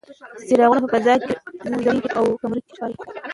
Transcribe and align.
څراغونه 0.47 0.79
په 0.83 0.87
فضا 0.93 1.13
کې 1.23 1.31
خپرېږي 1.59 2.09
او 2.17 2.23
په 2.31 2.37
کمرو 2.41 2.61
کې 2.65 2.71
ښکاري. 2.75 2.95